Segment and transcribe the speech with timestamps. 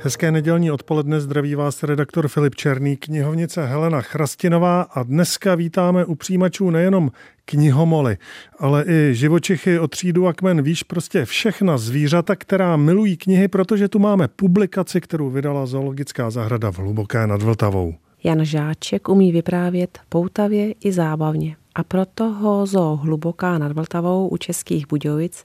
[0.00, 6.14] Hezké nedělní odpoledne zdraví vás redaktor Filip Černý, knihovnice Helena Chrastinová a dneska vítáme u
[6.14, 7.10] přijímačů nejenom
[7.44, 8.16] knihomoly,
[8.58, 13.88] ale i živočichy od třídu a kmen, víš, prostě všechna zvířata, která milují knihy, protože
[13.88, 17.94] tu máme publikaci, kterou vydala Zoologická zahrada v Hluboké nad Vltavou.
[18.24, 24.36] Jan Žáček umí vyprávět poutavě i zábavně a proto ho Zoo Hluboká nad Vltavou u
[24.36, 25.44] Českých Budějovic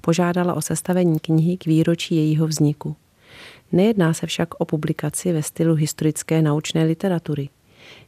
[0.00, 2.96] požádala o sestavení knihy k výročí jejího vzniku.
[3.72, 7.48] Nejedná se však o publikaci ve stylu historické naučné literatury.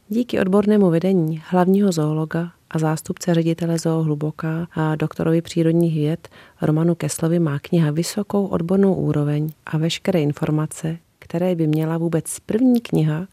[0.09, 6.29] Díky odbornému vedení hlavního zoologa a zástupce ředitele zoo Hluboká a doktorovi přírodních věd
[6.61, 12.81] Romanu Keslovi má kniha vysokou odbornou úroveň a veškeré informace, které by měla vůbec první
[12.81, 13.27] kniha,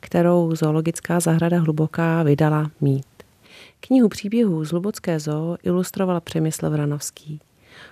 [0.00, 3.06] kterou zoologická zahrada Hluboká vydala mít.
[3.80, 7.40] Knihu příběhů z Hlubocké zoo ilustroval Přemysl Vranovský.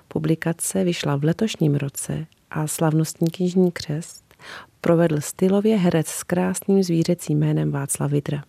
[0.09, 2.27] Publikace vyšla v letošním roce
[2.57, 4.35] a slavnostní knižní křest
[4.81, 8.45] provedl stylově herec s krásným zvířecím jménem Václav Vidra.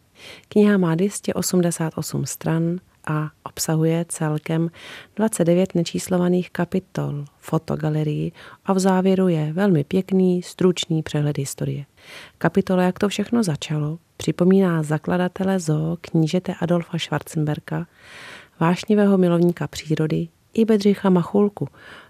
[0.49, 4.69] Kniha má 288 stran a obsahuje celkem
[5.15, 8.31] 29 nečíslovaných kapitol, fotogalerii
[8.65, 11.85] a v závěru je velmi pěkný, stručný přehled historie.
[12.37, 17.87] Kapitola, jak to všechno začalo, připomíná zakladatele zoo knížete Adolfa Schwarzenberka,
[18.59, 20.27] vášnivého milovníka přírody
[20.57, 21.67] i Bedřicha Machulku,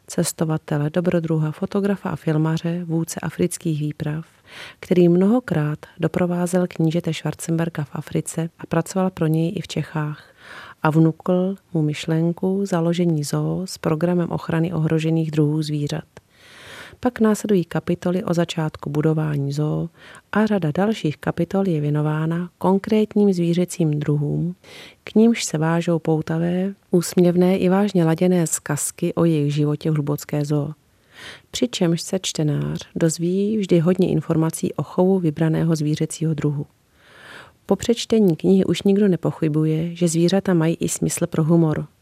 [0.07, 4.25] cestovatele, dobrodruha, fotografa a filmaře, vůdce afrických výprav,
[4.79, 10.23] který mnohokrát doprovázel knížete Schwarzenberga v Africe a pracoval pro něj i v Čechách
[10.83, 16.03] a vnukl mu myšlenku založení zoo s programem ochrany ohrožených druhů zvířat.
[16.99, 19.89] Pak následují kapitoly o začátku budování zoo
[20.31, 24.55] a řada dalších kapitol je věnována konkrétním zvířecím druhům,
[25.03, 30.45] k nímž se vážou poutavé, úsměvné i vážně laděné zkazky o jejich životě v hlubocké
[30.45, 30.71] zoo.
[31.51, 36.65] Přičemž se čtenář dozví vždy hodně informací o chovu vybraného zvířecího druhu.
[37.65, 41.87] Po přečtení knihy už nikdo nepochybuje, že zvířata mají i smysl pro humor–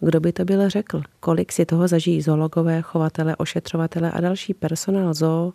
[0.00, 1.02] kdo by to byl řekl?
[1.20, 5.52] Kolik si toho zažijí zoologové, chovatele, ošetřovatele a další personál zoo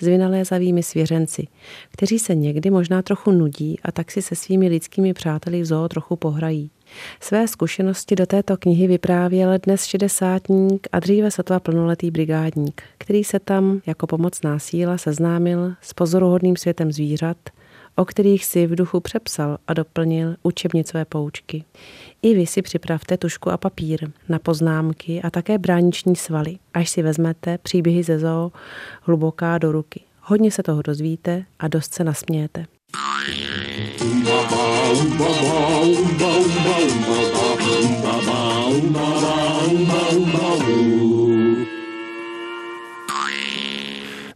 [0.00, 1.46] s vynalézavými svěřenci,
[1.92, 5.88] kteří se někdy možná trochu nudí a tak si se svými lidskými přáteli v zoo
[5.88, 6.70] trochu pohrají.
[7.20, 13.38] Své zkušenosti do této knihy vyprávěl dnes šedesátník a dříve sotva plnoletý brigádník, který se
[13.38, 17.36] tam jako pomocná síla seznámil s pozoruhodným světem zvířat,
[17.96, 21.64] o kterých si v duchu přepsal a doplnil učebnicové poučky.
[22.22, 27.02] I vy si připravte tušku a papír na poznámky a také brániční svaly, až si
[27.02, 28.52] vezmete příběhy ze zoo
[29.02, 30.00] hluboká do ruky.
[30.22, 32.66] Hodně se toho dozvíte a dost se nasmějete.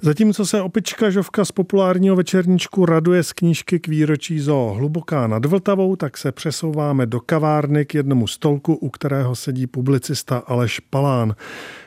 [0.05, 5.45] Zatímco se opička Žovka z populárního večerníčku raduje z knížky k výročí zoo Hluboká nad
[5.45, 11.35] Vltavou, tak se přesouváme do kavárny k jednomu stolku, u kterého sedí publicista Aleš Palán.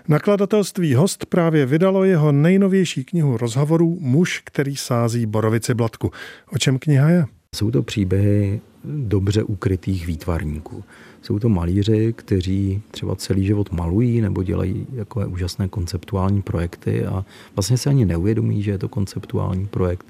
[0.07, 6.11] Nakladatelství Host právě vydalo jeho nejnovější knihu rozhovorů Muž, který sází borovici blatku.
[6.53, 7.36] O čem kniha je?
[7.55, 10.83] Jsou to příběhy dobře ukrytých výtvarníků.
[11.21, 17.25] Jsou to malíři, kteří třeba celý život malují nebo dělají jako úžasné konceptuální projekty a
[17.55, 20.05] vlastně se ani neuvědomí, že je to konceptuální projekt.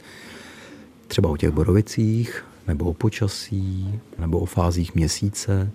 [1.07, 5.71] Třeba o těch borovicích, nebo o počasí, nebo o fázích měsíce,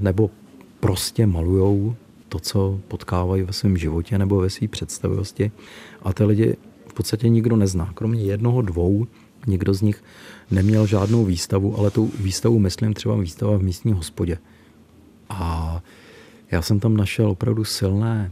[0.00, 0.30] nebo
[0.80, 1.94] prostě malujou
[2.28, 5.50] to, co potkávají ve svém životě nebo ve své představivosti.
[6.02, 6.56] A ty lidi
[6.86, 9.06] v podstatě nikdo nezná, kromě jednoho, dvou.
[9.46, 10.04] Někdo z nich
[10.50, 14.38] neměl žádnou výstavu, ale tu výstavu myslím třeba výstava v místní hospodě.
[15.28, 15.82] A
[16.50, 18.30] já jsem tam našel opravdu silné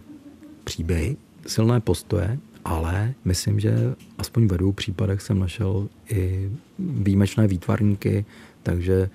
[0.65, 8.25] příběhy, silné postoje, ale myslím, že aspoň ve dvou případech jsem našel i výjimečné výtvarníky,
[8.63, 9.11] takže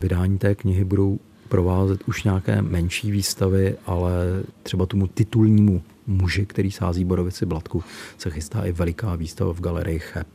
[0.00, 1.18] vydání té knihy budou
[1.48, 7.84] provázet už nějaké menší výstavy, ale třeba tomu titulnímu muži, který sází borovici blatku,
[8.18, 10.26] se chystá i veliká výstava v galerii Cheb.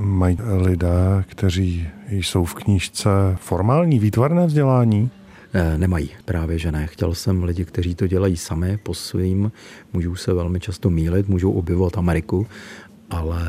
[0.00, 5.10] Mají lidé, kteří jsou v knížce formální výtvarné vzdělání?
[5.52, 6.86] Eh, nemají, právě že ne.
[6.86, 9.52] Chtěl jsem lidi, kteří to dělají sami po svým,
[9.92, 12.46] můžou se velmi často mílit, můžou objevovat Ameriku,
[13.10, 13.42] ale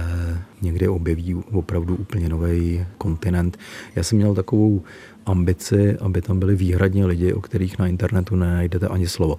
[0.61, 3.57] někdy objeví opravdu úplně nový kontinent.
[3.95, 4.83] Já jsem měl takovou
[5.25, 9.37] ambici, aby tam byli výhradně lidi, o kterých na internetu nenajdete ani slovo.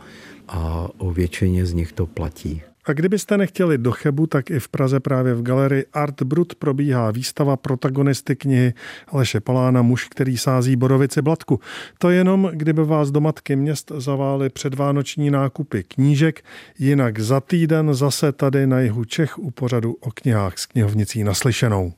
[0.48, 2.62] A o většině z nich to platí.
[2.84, 7.10] A kdybyste nechtěli do Chebu, tak i v Praze právě v galerii Art Brut probíhá
[7.10, 8.74] výstava protagonisty knihy
[9.12, 11.60] Leše Palána Muž, který sází borovici blatku.
[11.98, 16.44] To jenom, kdyby vás do matky měst zavály předvánoční nákupy knížek,
[16.78, 21.92] jinak za týden zase tady na jihu Čech u pořadu o knihách s knihovnicí naslyšenou.